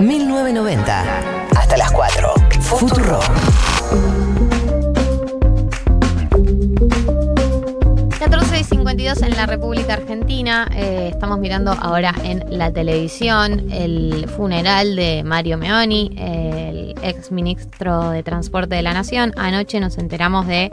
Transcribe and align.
1990. 0.00 1.04
Hasta 1.56 1.76
las 1.76 1.90
4. 1.90 2.34
Futuro. 2.60 3.20
14 8.96 9.02
y 9.02 9.08
52 9.08 9.22
en 9.22 9.36
la 9.36 9.46
República 9.46 9.94
Argentina. 9.94 10.68
Eh, 10.74 11.10
estamos 11.12 11.38
mirando 11.38 11.72
ahora 11.72 12.14
en 12.24 12.44
la 12.50 12.72
televisión 12.72 13.70
el 13.70 14.26
funeral 14.28 14.96
de 14.96 15.22
Mario 15.22 15.58
Meoni, 15.58 16.12
el 16.16 16.94
ex 17.02 17.30
ministro 17.30 18.10
de 18.10 18.22
Transporte 18.22 18.74
de 18.74 18.82
la 18.82 18.94
Nación. 18.94 19.32
Anoche 19.36 19.80
nos 19.80 19.98
enteramos 19.98 20.46
de 20.46 20.70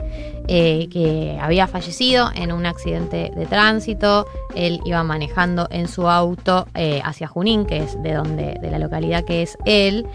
eh, 0.48 0.88
que 0.90 1.38
había 1.40 1.66
fallecido 1.66 2.30
en 2.34 2.52
un 2.52 2.66
accidente 2.66 3.30
de 3.34 3.46
tránsito. 3.46 4.26
Él 4.54 4.80
iba 4.84 5.02
manejando 5.02 5.68
en 5.70 5.88
su 5.88 6.08
auto 6.08 6.66
eh, 6.74 7.00
hacia 7.04 7.28
Junín, 7.28 7.66
que 7.66 7.78
es 7.78 8.02
de 8.02 8.14
donde, 8.14 8.58
de 8.60 8.70
la 8.70 8.78
localidad 8.78 9.24
que 9.24 9.42
es 9.42 9.58
él, 9.64 10.06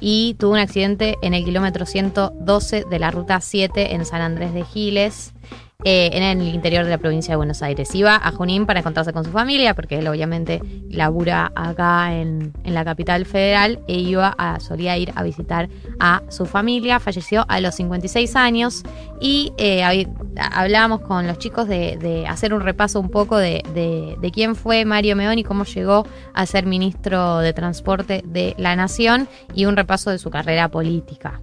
y 0.00 0.34
tuvo 0.38 0.52
un 0.52 0.58
accidente 0.58 1.16
en 1.22 1.34
el 1.34 1.44
kilómetro 1.44 1.84
112 1.86 2.84
de 2.88 2.98
la 2.98 3.10
ruta 3.10 3.40
7 3.40 3.94
en 3.94 4.04
San 4.06 4.22
Andrés 4.22 4.54
de 4.54 4.64
Giles. 4.64 5.34
Eh, 5.84 6.10
en 6.12 6.22
el 6.22 6.54
interior 6.54 6.84
de 6.84 6.90
la 6.90 6.98
provincia 6.98 7.32
de 7.32 7.36
Buenos 7.36 7.62
Aires. 7.62 7.94
Iba 7.94 8.16
a 8.16 8.30
Junín 8.32 8.66
para 8.66 8.80
encontrarse 8.80 9.12
con 9.12 9.24
su 9.24 9.30
familia, 9.30 9.74
porque 9.74 9.98
él 9.98 10.08
obviamente 10.08 10.60
labura 10.88 11.52
acá 11.54 12.14
en, 12.14 12.52
en 12.64 12.74
la 12.74 12.84
capital 12.84 13.26
federal, 13.26 13.80
e 13.86 13.98
iba 13.98 14.34
a, 14.38 14.60
solía 14.60 14.96
ir 14.96 15.12
a 15.14 15.22
visitar 15.22 15.68
a 16.00 16.22
su 16.28 16.46
familia. 16.46 17.00
Falleció 17.00 17.44
a 17.48 17.60
los 17.60 17.74
56 17.74 18.34
años 18.36 18.82
y 19.20 19.52
eh, 19.58 19.82
hab- 19.82 20.08
hablábamos 20.52 21.00
con 21.00 21.26
los 21.26 21.38
chicos 21.38 21.68
de, 21.68 21.96
de 21.98 22.26
hacer 22.26 22.54
un 22.54 22.60
repaso 22.62 22.98
un 23.00 23.10
poco 23.10 23.36
de, 23.36 23.62
de- 23.74 24.16
de 24.20 24.30
quién 24.30 24.54
fue 24.56 24.84
Mario 24.84 25.16
Meón 25.16 25.38
y 25.38 25.44
cómo 25.44 25.64
llegó 25.64 26.06
a 26.32 26.46
ser 26.46 26.66
ministro 26.66 27.38
de 27.38 27.52
Transporte 27.52 28.22
de 28.26 28.54
la 28.58 28.74
Nación 28.76 29.28
y 29.54 29.66
un 29.66 29.76
repaso 29.76 30.10
de 30.10 30.18
su 30.18 30.30
carrera 30.30 30.68
política. 30.68 31.40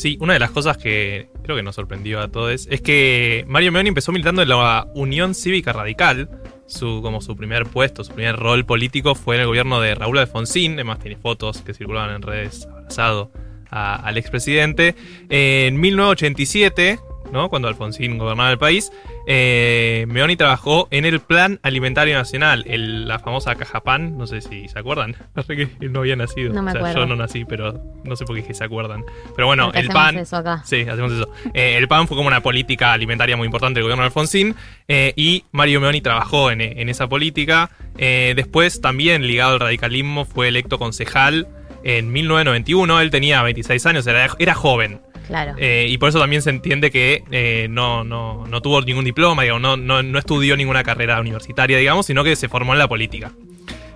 Sí, 0.00 0.16
una 0.18 0.32
de 0.32 0.38
las 0.38 0.50
cosas 0.50 0.78
que 0.78 1.28
creo 1.42 1.58
que 1.58 1.62
nos 1.62 1.74
sorprendió 1.74 2.20
a 2.20 2.28
todos 2.28 2.66
es 2.70 2.80
que 2.80 3.44
Mario 3.46 3.70
Meoni 3.70 3.90
empezó 3.90 4.12
militando 4.12 4.40
en 4.40 4.48
la 4.48 4.86
Unión 4.94 5.34
Cívica 5.34 5.74
Radical. 5.74 6.30
Su, 6.64 7.02
como 7.02 7.20
su 7.20 7.36
primer 7.36 7.66
puesto, 7.66 8.02
su 8.02 8.14
primer 8.14 8.36
rol 8.36 8.64
político 8.64 9.14
fue 9.14 9.34
en 9.34 9.42
el 9.42 9.48
gobierno 9.48 9.78
de 9.78 9.94
Raúl 9.94 10.16
Alfonsín. 10.16 10.72
Además, 10.72 11.00
tiene 11.00 11.18
fotos 11.18 11.60
que 11.60 11.74
circulaban 11.74 12.14
en 12.14 12.22
redes 12.22 12.66
abrazado 12.72 13.30
al 13.68 14.16
expresidente. 14.16 14.94
En 15.28 15.78
1987, 15.78 16.98
¿no? 17.32 17.48
cuando 17.48 17.68
Alfonsín 17.68 18.18
gobernaba 18.18 18.50
el 18.50 18.58
país, 18.58 18.90
eh, 19.26 20.04
Meoni 20.08 20.36
trabajó 20.36 20.88
en 20.90 21.04
el 21.04 21.20
Plan 21.20 21.60
Alimentario 21.62 22.14
Nacional, 22.16 22.64
el- 22.66 23.06
la 23.08 23.18
famosa 23.18 23.54
caja 23.54 23.80
pan. 23.80 24.16
No 24.18 24.26
sé 24.26 24.40
si 24.40 24.68
se 24.68 24.78
acuerdan. 24.78 25.16
Que 25.50 25.68
no 25.88 26.00
había 26.00 26.16
nacido. 26.16 26.52
No 26.52 26.62
me 26.62 26.70
O 26.70 26.72
sea, 26.72 26.80
acuerdo. 26.80 27.00
yo 27.00 27.06
no 27.06 27.16
nací, 27.16 27.44
pero 27.44 27.80
no 28.04 28.14
sé 28.16 28.24
por 28.24 28.40
qué 28.42 28.54
se 28.54 28.64
acuerdan. 28.64 29.04
Pero 29.34 29.46
bueno, 29.46 29.66
Porque 29.66 29.80
el 29.80 29.86
hacemos 29.88 30.04
pan. 30.04 30.18
eso 30.18 30.36
acá. 30.36 30.62
Sí, 30.64 30.82
hacemos 30.82 31.12
eso. 31.12 31.28
Eh, 31.54 31.76
el 31.76 31.88
PAN 31.88 32.06
fue 32.08 32.16
como 32.16 32.28
una 32.28 32.40
política 32.42 32.92
alimentaria 32.92 33.36
muy 33.36 33.46
importante 33.46 33.78
del 33.78 33.84
gobierno 33.84 34.02
de 34.02 34.06
Alfonsín 34.06 34.54
eh, 34.88 35.12
y 35.16 35.44
Mario 35.52 35.80
Meoni 35.80 36.00
trabajó 36.00 36.50
en, 36.50 36.60
en 36.60 36.88
esa 36.88 37.08
política. 37.08 37.70
Después, 37.96 38.80
también 38.80 39.26
ligado 39.26 39.54
al 39.54 39.60
radicalismo, 39.60 40.24
fue 40.24 40.48
electo 40.48 40.78
concejal 40.78 41.48
en 41.84 42.10
1991. 42.12 43.00
Él 43.00 43.10
tenía 43.10 43.42
26 43.42 43.84
años, 43.86 44.06
era, 44.06 44.28
era 44.38 44.54
joven. 44.54 45.00
Claro. 45.30 45.54
Eh, 45.58 45.86
y 45.88 45.96
por 45.96 46.08
eso 46.10 46.18
también 46.20 46.42
se 46.42 46.50
entiende 46.50 46.90
que 46.90 47.22
eh, 47.30 47.68
no, 47.70 48.04
no, 48.04 48.46
no 48.46 48.60
tuvo 48.60 48.82
ningún 48.82 49.04
diploma, 49.04 49.42
digamos, 49.44 49.62
no, 49.62 49.76
no, 49.76 50.02
no 50.02 50.18
estudió 50.18 50.56
ninguna 50.56 50.82
carrera 50.84 51.20
universitaria, 51.20 51.78
digamos, 51.78 52.04
sino 52.06 52.22
que 52.24 52.36
se 52.36 52.48
formó 52.48 52.72
en 52.72 52.78
la 52.80 52.88
política. 52.88 53.32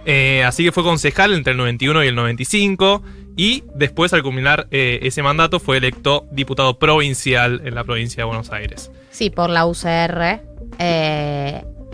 Eh, 0.06 0.44
así 0.46 0.62
que 0.64 0.70
fue 0.72 0.82
concejal 0.82 1.34
entre 1.34 1.50
el 1.52 1.56
91 1.58 2.04
y 2.04 2.06
el 2.08 2.14
95 2.14 3.02
y 3.36 3.64
después 3.74 4.12
al 4.12 4.22
culminar 4.22 4.68
ese 4.70 5.22
mandato 5.22 5.58
fue 5.58 5.78
electo 5.78 6.26
diputado 6.30 6.78
provincial 6.78 7.62
en 7.64 7.74
la 7.74 7.82
provincia 7.84 8.20
de 8.20 8.24
Buenos 8.26 8.50
Aires. 8.52 8.90
Sí, 9.10 9.30
por 9.30 9.50
la 9.50 9.66
UCR. 9.66 10.40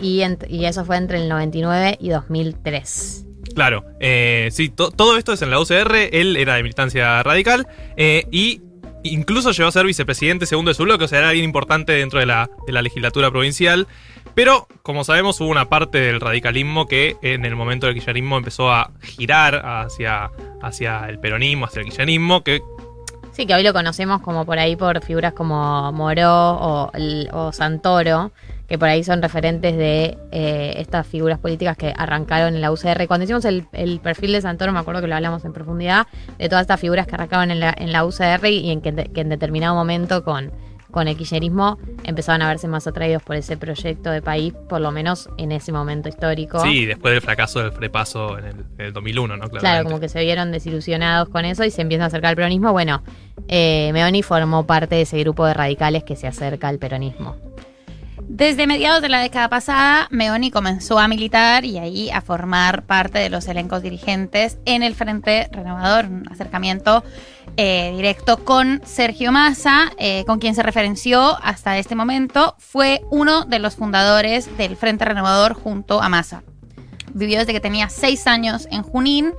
y, 0.02 0.22
y 0.48 0.64
eso 0.64 0.84
fue 0.84 0.96
entre 0.96 1.18
el 1.18 1.28
99 1.28 1.96
y 2.00 2.08
2003. 2.10 3.26
Claro, 3.54 3.84
eh, 4.00 4.48
sí, 4.52 4.68
to- 4.68 4.90
todo 4.90 5.16
esto 5.16 5.32
es 5.32 5.42
en 5.42 5.50
la 5.50 5.58
UCR, 5.60 5.96
él 6.12 6.36
era 6.36 6.54
de 6.54 6.62
militancia 6.62 7.22
radical 7.22 7.66
eh, 7.96 8.24
y 8.30 8.60
incluso 9.02 9.52
llegó 9.52 9.68
a 9.68 9.72
ser 9.72 9.86
vicepresidente 9.86 10.46
segundo 10.46 10.70
de 10.70 10.74
su 10.74 10.84
bloque, 10.84 11.04
o 11.04 11.08
sea, 11.08 11.18
era 11.18 11.28
alguien 11.28 11.44
importante 11.44 11.92
dentro 11.92 12.20
de 12.20 12.26
la, 12.26 12.50
de 12.66 12.72
la 12.72 12.82
legislatura 12.82 13.30
provincial. 13.30 13.86
Pero, 14.34 14.68
como 14.82 15.04
sabemos, 15.04 15.40
hubo 15.40 15.48
una 15.48 15.68
parte 15.68 15.98
del 15.98 16.20
radicalismo 16.20 16.86
que 16.86 17.16
en 17.22 17.44
el 17.44 17.56
momento 17.56 17.86
del 17.86 17.94
kirchnerismo 17.94 18.38
empezó 18.38 18.72
a 18.72 18.92
girar 19.02 19.62
hacia, 19.64 20.30
hacia 20.62 21.08
el 21.08 21.18
peronismo, 21.18 21.66
hacia 21.66 21.80
el 21.80 21.86
kirchnerismo, 21.86 22.44
que 22.44 22.62
Sí, 23.32 23.46
que 23.46 23.54
hoy 23.54 23.62
lo 23.62 23.72
conocemos 23.72 24.20
como 24.22 24.44
por 24.44 24.58
ahí 24.58 24.76
por 24.76 25.02
figuras 25.02 25.32
como 25.32 25.92
Moró 25.92 26.90
o, 26.92 27.52
Santoro, 27.52 28.32
que 28.70 28.78
por 28.78 28.88
ahí 28.88 29.03
son 29.03 29.20
referentes 29.20 29.76
de 29.76 30.16
eh, 30.31 30.75
estas 30.76 31.04
figuras 31.04 31.41
políticas 31.41 31.76
que 31.76 31.92
arrancaron 31.97 32.54
en 32.54 32.60
la 32.60 32.70
UCR. 32.70 33.08
Cuando 33.08 33.25
hicimos 33.25 33.44
el, 33.44 33.66
el 33.72 33.98
perfil 33.98 34.31
de 34.31 34.41
Santoro, 34.41 34.72
me 34.72 34.78
acuerdo 34.78 35.00
que 35.00 35.08
lo 35.08 35.16
hablamos 35.16 35.44
en 35.44 35.53
profundidad, 35.53 36.06
de 36.38 36.48
todas 36.48 36.62
estas 36.62 36.78
figuras 36.78 37.09
que 37.09 37.16
arrancaron 37.16 37.50
en 37.50 37.59
la, 37.59 37.75
en 37.76 37.91
la 37.91 38.04
UCR 38.04 38.47
y 38.47 38.70
en 38.70 38.80
que, 38.80 38.94
que 38.94 39.22
en 39.22 39.28
determinado 39.28 39.75
momento 39.75 40.22
con, 40.22 40.53
con 40.92 41.09
el 41.09 41.16
kirchnerismo 41.16 41.78
empezaban 42.04 42.42
a 42.42 42.48
verse 42.48 42.69
más 42.69 42.86
atraídos 42.86 43.25
por 43.25 43.34
ese 43.34 43.56
proyecto 43.56 44.10
de 44.10 44.22
país, 44.22 44.53
por 44.69 44.80
lo 44.80 44.92
menos 44.92 45.28
en 45.36 45.50
ese 45.50 45.72
momento 45.72 46.09
histórico. 46.09 46.60
sí, 46.60 46.86
después 46.86 47.12
del 47.12 47.22
fracaso 47.22 47.59
del 47.60 47.72
frepaso 47.72 48.38
en 48.38 48.44
el, 48.44 48.54
en 48.78 48.86
el 48.86 48.92
2001, 48.92 49.36
¿no? 49.36 49.42
Claro, 49.48 49.59
Claramente. 49.59 49.91
como 49.91 50.00
que 50.00 50.09
se 50.09 50.20
vieron 50.20 50.53
desilusionados 50.53 51.28
con 51.28 51.44
eso 51.44 51.64
y 51.64 51.72
se 51.72 51.82
empiezan 51.82 52.04
a 52.04 52.06
acercar 52.06 52.30
al 52.30 52.36
peronismo. 52.36 52.70
Bueno, 52.70 53.03
eh, 53.48 53.91
Meoni 53.92 54.22
formó 54.22 54.64
parte 54.64 54.94
de 54.94 55.03
ese 55.03 55.19
grupo 55.19 55.44
de 55.44 55.54
radicales 55.54 56.04
que 56.04 56.14
se 56.14 56.28
acerca 56.28 56.69
al 56.69 56.78
peronismo. 56.78 57.36
Desde 58.32 58.68
mediados 58.68 59.02
de 59.02 59.08
la 59.08 59.18
década 59.18 59.48
pasada, 59.48 60.06
Meoni 60.12 60.52
comenzó 60.52 61.00
a 61.00 61.08
militar 61.08 61.64
y 61.64 61.78
ahí 61.78 62.10
a 62.10 62.20
formar 62.20 62.84
parte 62.84 63.18
de 63.18 63.28
los 63.28 63.48
elencos 63.48 63.82
dirigentes 63.82 64.56
en 64.66 64.84
el 64.84 64.94
Frente 64.94 65.48
Renovador, 65.50 66.04
un 66.06 66.28
acercamiento 66.30 67.02
eh, 67.56 67.92
directo 67.96 68.44
con 68.44 68.82
Sergio 68.84 69.32
Massa, 69.32 69.91
eh, 69.98 70.24
con 70.26 70.38
quien 70.38 70.54
se 70.54 70.62
referenció 70.62 71.38
hasta 71.42 71.76
este 71.76 71.96
momento. 71.96 72.54
Fue 72.60 73.02
uno 73.10 73.46
de 73.46 73.58
los 73.58 73.74
fundadores 73.74 74.56
del 74.56 74.76
Frente 74.76 75.04
Renovador 75.04 75.54
junto 75.54 76.00
a 76.00 76.08
Massa. 76.08 76.44
Vivió 77.12 77.41
desde 77.41 77.52
que 77.52 77.60
tenía 77.60 77.88
seis 77.88 78.28
años 78.28 78.68
en 78.70 78.84
Junín 78.84 79.32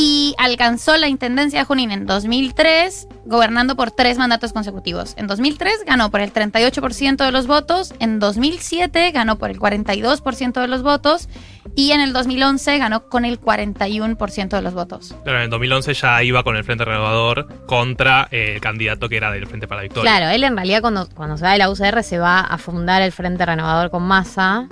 y 0.00 0.36
alcanzó 0.38 0.96
la 0.96 1.08
intendencia 1.08 1.58
de 1.58 1.64
Junín 1.64 1.90
en 1.90 2.06
2003, 2.06 3.08
gobernando 3.24 3.74
por 3.74 3.90
tres 3.90 4.16
mandatos 4.16 4.52
consecutivos. 4.52 5.14
En 5.16 5.26
2003 5.26 5.84
ganó 5.84 6.12
por 6.12 6.20
el 6.20 6.32
38% 6.32 7.16
de 7.16 7.32
los 7.32 7.48
votos, 7.48 7.92
en 7.98 8.20
2007 8.20 9.10
ganó 9.10 9.38
por 9.38 9.50
el 9.50 9.58
42% 9.58 10.60
de 10.60 10.68
los 10.68 10.84
votos 10.84 11.28
y 11.74 11.90
en 11.90 12.00
el 12.00 12.12
2011 12.12 12.78
ganó 12.78 13.08
con 13.08 13.24
el 13.24 13.40
41% 13.40 14.48
de 14.50 14.62
los 14.62 14.72
votos. 14.72 15.16
Claro, 15.24 15.38
en 15.38 15.44
el 15.46 15.50
2011 15.50 15.94
ya 15.94 16.22
iba 16.22 16.44
con 16.44 16.56
el 16.56 16.62
Frente 16.62 16.84
Renovador 16.84 17.48
contra 17.66 18.28
eh, 18.30 18.52
el 18.54 18.60
candidato 18.60 19.08
que 19.08 19.16
era 19.16 19.32
del 19.32 19.48
Frente 19.48 19.66
para 19.66 19.80
la 19.80 19.82
Victoria. 19.82 20.12
Claro, 20.12 20.30
él 20.32 20.44
en 20.44 20.54
realidad 20.54 20.80
cuando, 20.80 21.08
cuando 21.08 21.36
se 21.36 21.44
va 21.44 21.52
de 21.54 21.58
la 21.58 21.70
UCR 21.70 22.04
se 22.04 22.20
va 22.20 22.38
a 22.38 22.56
fundar 22.58 23.02
el 23.02 23.10
Frente 23.10 23.44
Renovador 23.44 23.90
con 23.90 24.04
Massa. 24.04 24.68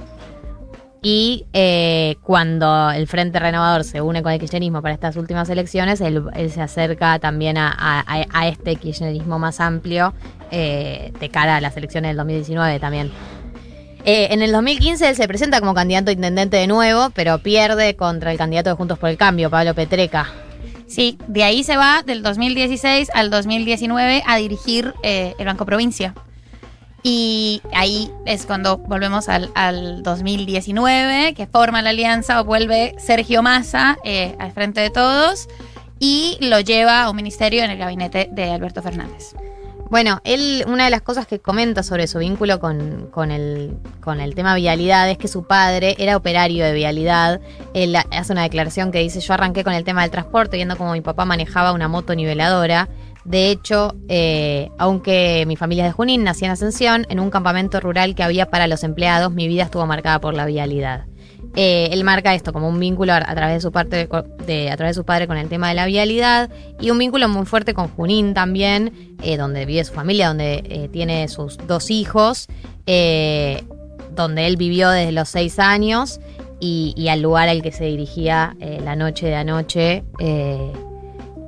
Y 1.09 1.47
eh, 1.53 2.17
cuando 2.25 2.91
el 2.91 3.07
Frente 3.07 3.39
Renovador 3.39 3.85
se 3.85 4.01
une 4.01 4.25
con 4.25 4.33
el 4.33 4.41
kirchnerismo 4.41 4.83
para 4.83 4.93
estas 4.93 5.15
últimas 5.15 5.49
elecciones, 5.49 6.01
él, 6.01 6.25
se 6.51 6.61
acerca 6.61 7.21
también 7.21 7.59
a, 7.59 8.05
este 8.49 8.75
kirchnerismo 8.75 9.39
más 9.39 9.61
amplio 9.61 10.15
eh, 10.51 11.13
de 11.21 11.29
cara 11.29 11.59
a 11.59 11.61
las 11.61 11.77
elecciones 11.77 12.09
del 12.09 12.17
2019 12.17 12.81
también. 12.81 13.13
Eh, 14.05 14.31
en 14.33 14.43
el 14.43 14.51
2015 14.51 15.11
él 15.11 15.15
se 15.15 15.29
presenta 15.29 15.61
como 15.61 15.75
candidato 15.75 16.11
intendente 16.11 16.57
de 16.57 16.67
nuevo, 16.67 17.11
pero 17.15 17.39
pierde 17.39 17.95
contra 17.95 18.33
el 18.33 18.37
candidato 18.37 18.71
de 18.71 18.75
Juntos 18.75 18.99
por 18.99 19.09
el 19.09 19.17
Cambio, 19.17 19.49
Pablo 19.49 19.75
Petreca. 19.77 20.27
Sí, 20.89 21.19
de 21.29 21.45
ahí 21.45 21.63
se 21.63 21.77
va 21.77 22.03
del 22.05 22.25
2016 22.25 23.13
al 23.15 23.31
2019 23.31 24.25
a 24.27 24.39
dirigir 24.39 24.93
el 25.05 25.47
Banco 25.47 25.67
Provincia. 25.67 26.15
Y 27.09 27.63
ahí 27.73 28.11
es 28.25 28.47
cuando 28.47 28.79
volvemos 28.79 29.29
al, 29.29 29.53
al 29.55 30.03
2019, 30.03 31.35
que 31.35 31.47
forma 31.47 31.81
la 31.81 31.91
alianza 31.91 32.41
o 32.41 32.45
vuelve 32.45 32.97
Sergio 32.99 33.45
Massa 33.45 33.97
eh, 34.03 34.35
al 34.41 34.51
frente 34.51 34.81
de 34.81 34.91
todos 34.91 35.47
y 36.01 36.37
lo 36.41 36.59
lleva 36.59 37.05
a 37.05 37.11
un 37.11 37.15
ministerio 37.15 37.63
en 37.63 37.71
el 37.71 37.79
gabinete 37.79 38.29
de 38.33 38.51
Alberto 38.51 38.83
Fernández. 38.83 39.37
Bueno, 39.89 40.21
él, 40.25 40.65
una 40.67 40.87
de 40.87 40.91
las 40.91 41.03
cosas 41.03 41.29
que 41.29 41.39
comenta 41.39 41.85
sobre 41.85 42.09
su 42.09 42.19
vínculo 42.19 42.59
con, 42.59 43.07
con 43.13 43.31
el, 43.31 43.77
con 44.01 44.21
el 44.21 44.35
tema 44.35 44.57
vialidad 44.57 45.09
es 45.09 45.17
que 45.17 45.29
su 45.29 45.45
padre 45.45 45.95
era 45.99 46.17
operario 46.17 46.65
de 46.65 46.73
vialidad. 46.73 47.41
Él 47.73 47.95
hace 47.95 48.33
una 48.33 48.43
declaración 48.43 48.91
que 48.91 48.99
dice, 48.99 49.21
yo 49.21 49.33
arranqué 49.33 49.63
con 49.63 49.75
el 49.75 49.85
tema 49.85 50.03
del 50.03 50.11
transporte 50.11 50.57
viendo 50.57 50.77
cómo 50.77 50.93
mi 50.93 51.03
papá 51.03 51.25
manejaba 51.25 51.73
una 51.73 51.87
moto 51.87 52.17
niveladora. 52.17 52.89
De 53.27 53.51
hecho, 53.51 53.97
eh, 54.09 54.71
aunque 54.79 55.45
mi 55.47 55.57
familia 55.57 55.85
es 55.85 55.91
de 55.91 55.93
Junín, 55.95 56.23
nací 56.23 56.45
en 56.45 56.53
Ascensión, 56.53 57.07
en 57.09 57.19
un 57.19 57.31
campamento 57.31 57.81
rural 57.81 58.15
que 58.15 58.23
había 58.23 58.51
para 58.51 58.69
los 58.69 58.85
empleados, 58.85 59.33
mi 59.33 59.49
vida 59.49 59.65
estuvo 59.65 59.85
marcada 59.85 60.21
por 60.21 60.35
la 60.35 60.47
vialidad. 60.47 61.07
Eh, 61.55 61.89
él 61.91 62.05
marca 62.05 62.35
esto 62.35 62.53
como 62.53 62.69
un 62.69 62.79
vínculo 62.79 63.15
a, 63.15 63.21
través 63.21 63.55
de 63.55 63.61
su 63.61 63.73
parte 63.73 64.09
padre 65.07 65.27
con 65.27 65.39
el 65.39 65.49
tema 65.49 65.71
de 65.71 65.75
la 65.75 65.87
vialidad 65.87 66.51
y 66.79 66.91
un 66.91 66.99
vínculo 66.99 67.29
muy 67.29 67.47
fuerte 67.47 67.73
con 67.73 67.89
Junín 67.89 68.35
también, 68.35 69.17
eh, 69.23 69.39
donde 69.39 69.65
vive 69.65 69.83
su 69.85 69.95
familia, 69.95 70.29
donde 70.29 70.63
eh, 70.69 70.89
tiene 70.93 71.27
sus 71.29 71.57
dos 71.67 71.91
hijos, 71.91 72.47
donde 74.15 74.47
él 74.47 74.57
vivió 74.57 74.91
desde 74.91 75.13
los 75.13 75.29
seis 75.29 75.59
años 75.59 76.21
y, 76.61 77.09
al 77.09 77.23
lugar 77.23 77.49
al 77.49 77.63
que 77.63 77.73
se 77.73 77.85
dirigía 77.85 78.57
la 78.85 78.95
noche 78.95 79.27
de 79.27 79.35
anoche. 79.35 80.05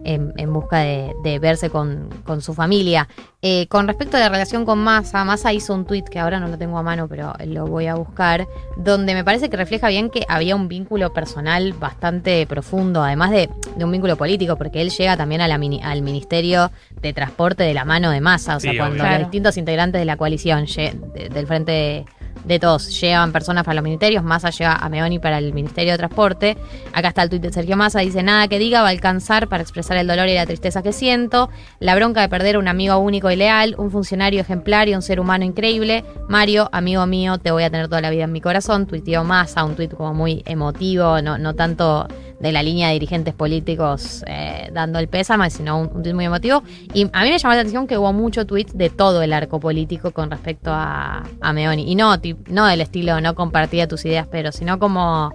En, 0.05 0.33
en 0.37 0.53
busca 0.53 0.79
de, 0.79 1.13
de 1.25 1.39
verse 1.39 1.71
con, 1.71 2.09
con 2.25 2.41
su 2.41 2.55
familia. 2.55 3.09
Eh, 3.41 3.67
con 3.69 3.87
respecto 3.87 4.17
a 4.17 4.21
la 4.21 4.29
relación 4.29 4.65
con 4.65 4.79
Massa, 4.81 5.25
Massa 5.25 5.53
hizo 5.53 5.73
un 5.73 5.85
tweet 5.85 6.03
que 6.11 6.19
ahora 6.19 6.41
no 6.41 6.49
lo 6.49 6.59
tengo 6.59 6.77
a 6.79 6.83
mano, 6.83 7.07
pero 7.09 7.33
lo 7.47 7.67
voy 7.67 7.87
a 7.87 7.95
buscar, 7.95 8.47
donde 8.77 9.15
me 9.15 9.23
parece 9.25 9.49
que 9.49 9.57
refleja 9.57 9.89
bien 9.89 10.11
que 10.11 10.25
había 10.29 10.57
un 10.57 10.67
vínculo 10.67 11.13
personal 11.13 11.73
bastante 11.73 12.47
profundo, 12.47 13.03
además 13.05 13.31
de, 13.31 13.49
de 13.77 13.85
un 13.85 13.93
vínculo 13.93 14.17
político, 14.17 14.57
porque 14.57 14.81
él 14.83 14.91
llega 14.91 15.17
también 15.17 15.41
a 15.41 15.47
la 15.49 15.57
mini- 15.57 15.81
al 15.83 16.03
Ministerio 16.03 16.73
de 17.01 17.13
Transporte 17.13 17.63
de 17.63 17.75
la 17.75 17.85
mano 17.85 18.11
de 18.11 18.21
Massa, 18.21 18.57
o 18.57 18.61
sea, 18.61 18.73
Sí, 18.73 18.77
cuando 18.77 18.95
obvio. 18.95 19.03
los 19.05 19.09
Claro. 19.11 19.25
distintos 19.25 19.57
integrantes 19.57 20.01
de 20.01 20.05
la 20.05 20.17
coalición 20.17 20.67
de- 20.67 21.29
del 21.33 21.47
Frente 21.47 22.05
de, 22.45 22.59
Todos 22.59 23.01
llevan 23.01 23.33
personas 23.33 23.65
para 23.65 23.77
los 23.77 23.85
ministerios, 23.85 24.23
Massa 24.25 24.51
lleva 24.51 24.75
a 24.75 24.89
Meoni 24.89 25.19
para 25.19 25.39
el 25.39 25.53
Ministerio 25.53 25.93
de 25.93 25.99
Transporte. 25.99 26.57
Acá 26.93 27.09
está 27.09 27.23
el 27.23 27.31
tuit 27.31 27.43
de 27.43 27.53
Sergio 27.53 27.77
Massa, 27.77 28.01
dice, 28.01 28.23
nada 28.23 28.49
que 28.49 28.59
diga 28.59 28.83
va 28.83 28.89
a 28.89 28.91
alcanzar 28.91 29.49
para 29.49 29.63
expresar 29.63 29.97
el 29.97 30.07
dolor 30.07 30.29
y 30.29 30.35
la 30.35 30.47
tristeza 30.47 30.83
que 30.83 30.93
siento, 30.93 31.51
la 31.81 31.95
bronca 31.95 32.21
de 32.21 32.29
perder 32.29 32.59
un 32.59 32.69
amigo 32.69 32.97
único 32.99 33.31
y 33.31 33.37
leal, 33.37 33.75
un 33.79 33.91
funcionario 33.91 34.41
ejemplar 34.41 34.89
y 34.89 34.95
un 34.95 35.03
ser 35.03 35.21
humano 35.21 35.45
increíble. 35.45 36.05
Mario, 36.29 36.69
amigo 36.73 37.07
mío, 37.07 37.39
te 37.39 37.51
voy 37.51 37.63
a 37.63 37.71
tener 37.71 37.89
toda 37.89 38.01
la 38.01 38.11
vida 38.11 38.25
en 38.25 38.33
mi 38.33 38.41
corazón. 38.41 38.87
Tuiteó 38.87 39.25
Massa, 39.25 39.65
un 39.65 39.77
tuit 39.77 39.95
como 39.95 40.15
muy 40.15 40.43
emotivo, 40.47 41.23
no, 41.23 41.39
no 41.39 41.55
tanto 41.55 42.09
de 42.41 42.53
la 42.53 42.63
línea 42.63 42.89
de 42.89 42.95
dirigentes 42.95 43.35
políticos 43.35 44.25
eh, 44.27 44.71
dando 44.73 44.99
el 44.99 45.09
pésame, 45.09 45.51
sino 45.51 45.79
un, 45.79 45.91
un 45.93 46.03
tuit 46.03 46.15
muy 46.15 46.25
emotivo. 46.25 46.63
Y 46.95 47.09
a 47.13 47.23
mí 47.25 47.31
me 47.31 47.39
llamó 47.39 47.55
la 47.55 47.61
atención 47.61 47.87
que 47.87 47.99
hubo 47.99 48.13
mucho 48.13 48.47
tweet 48.47 48.67
de 48.75 48.91
todo 48.91 49.23
el 49.23 49.33
arco 49.33 49.59
político 49.61 50.13
con 50.13 50.31
respecto 50.31 50.71
a, 50.73 51.25
a 51.41 51.53
Meoni. 51.53 51.91
Y 51.91 51.95
no, 51.95 52.15
no 52.49 52.67
del 52.67 52.81
estilo, 52.81 53.21
no 53.21 53.35
compartía 53.35 53.89
tus 53.89 54.05
ideas, 54.05 54.29
pero 54.31 54.53
sino 54.53 54.79
como 54.79 55.33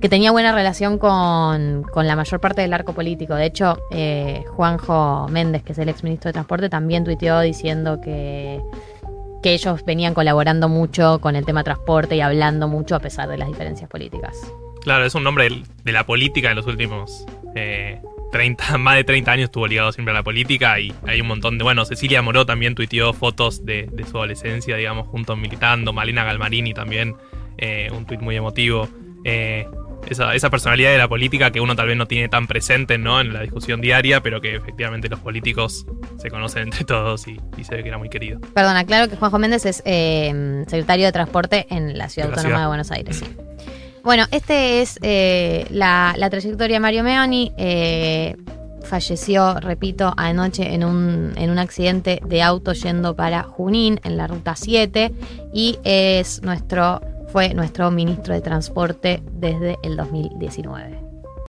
que 0.00 0.08
tenía 0.08 0.30
buena 0.30 0.52
relación 0.52 0.98
con, 0.98 1.84
con 1.84 2.06
la 2.06 2.16
mayor 2.16 2.40
parte 2.40 2.60
del 2.60 2.72
arco 2.72 2.92
político. 2.92 3.34
De 3.34 3.46
hecho, 3.46 3.78
eh, 3.90 4.44
Juanjo 4.54 5.26
Méndez, 5.28 5.62
que 5.62 5.72
es 5.72 5.78
el 5.78 5.88
exministro 5.88 6.28
de 6.28 6.34
Transporte, 6.34 6.68
también 6.68 7.04
tuiteó 7.04 7.40
diciendo 7.40 8.00
que, 8.00 8.60
que 9.42 9.54
ellos 9.54 9.84
venían 9.86 10.12
colaborando 10.12 10.68
mucho 10.68 11.18
con 11.20 11.34
el 11.34 11.46
tema 11.46 11.64
transporte 11.64 12.16
y 12.16 12.20
hablando 12.20 12.68
mucho 12.68 12.94
a 12.94 13.00
pesar 13.00 13.28
de 13.28 13.38
las 13.38 13.48
diferencias 13.48 13.88
políticas. 13.88 14.36
Claro, 14.86 15.04
es 15.04 15.16
un 15.16 15.24
nombre 15.24 15.48
de 15.82 15.90
la 15.90 16.06
política 16.06 16.50
en 16.50 16.54
los 16.54 16.64
últimos 16.68 17.26
eh, 17.56 18.00
30, 18.30 18.78
más 18.78 18.94
de 18.94 19.02
30 19.02 19.32
años 19.32 19.44
estuvo 19.46 19.66
ligado 19.66 19.90
siempre 19.90 20.12
a 20.12 20.14
la 20.14 20.22
política 20.22 20.78
y 20.78 20.94
hay 21.08 21.20
un 21.20 21.26
montón 21.26 21.58
de... 21.58 21.64
Bueno, 21.64 21.84
Cecilia 21.84 22.22
Moró 22.22 22.46
también 22.46 22.76
tuiteó 22.76 23.12
fotos 23.12 23.66
de, 23.66 23.88
de 23.90 24.04
su 24.04 24.16
adolescencia, 24.16 24.76
digamos, 24.76 25.08
juntos 25.08 25.36
militando. 25.36 25.92
Malena 25.92 26.22
Galmarini 26.22 26.72
también, 26.72 27.16
eh, 27.58 27.90
un 27.92 28.06
tuit 28.06 28.20
muy 28.20 28.36
emotivo. 28.36 28.88
Eh, 29.24 29.66
esa, 30.08 30.36
esa 30.36 30.50
personalidad 30.50 30.92
de 30.92 30.98
la 30.98 31.08
política 31.08 31.50
que 31.50 31.60
uno 31.60 31.74
tal 31.74 31.88
vez 31.88 31.96
no 31.96 32.06
tiene 32.06 32.28
tan 32.28 32.46
presente 32.46 32.96
¿no? 32.96 33.20
en 33.20 33.32
la 33.32 33.40
discusión 33.40 33.80
diaria, 33.80 34.22
pero 34.22 34.40
que 34.40 34.54
efectivamente 34.54 35.08
los 35.08 35.18
políticos 35.18 35.84
se 36.16 36.30
conocen 36.30 36.62
entre 36.62 36.84
todos 36.84 37.26
y, 37.26 37.40
y 37.58 37.64
se 37.64 37.74
ve 37.74 37.82
que 37.82 37.88
era 37.88 37.98
muy 37.98 38.08
querido. 38.08 38.38
Perdona, 38.54 38.84
claro 38.84 39.10
que 39.10 39.16
Juanjo 39.16 39.40
Méndez 39.40 39.66
es 39.66 39.82
eh, 39.84 40.62
secretario 40.68 41.06
de 41.06 41.12
Transporte 41.12 41.66
en 41.70 41.98
la 41.98 42.08
Ciudad 42.08 42.28
la 42.28 42.36
Autónoma 42.36 42.50
ciudad. 42.50 42.60
de 42.60 42.68
Buenos 42.68 42.90
Aires. 42.92 43.16
sí. 43.16 43.45
Bueno, 44.06 44.22
este 44.30 44.82
es 44.82 45.00
eh, 45.02 45.66
la, 45.68 46.14
trayectoria 46.30 46.76
de 46.76 46.80
Mario 46.80 47.02
Meoni. 47.02 47.52
eh, 47.56 48.36
falleció, 48.84 49.58
repito, 49.58 50.14
anoche 50.16 50.74
en 50.74 50.84
un, 50.84 51.32
en 51.34 51.50
un 51.50 51.58
accidente 51.58 52.20
de 52.24 52.40
auto 52.40 52.72
yendo 52.72 53.16
para 53.16 53.42
Junín 53.42 53.98
en 54.04 54.16
la 54.16 54.28
ruta 54.28 54.54
7 54.54 55.12
y 55.52 55.80
es 55.82 56.40
nuestro, 56.42 57.00
fue 57.32 57.52
nuestro 57.52 57.90
ministro 57.90 58.32
de 58.32 58.42
Transporte 58.42 59.24
desde 59.32 59.76
el 59.82 59.96
2019. 59.96 61.05